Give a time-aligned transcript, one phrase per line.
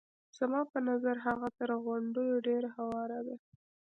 [0.37, 3.35] زما په نظر هغه تر غونډیو ډېره هواره ده.